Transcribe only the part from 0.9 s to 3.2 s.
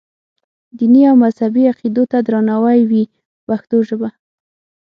او مذهبي عقیدو ته درناوی وي په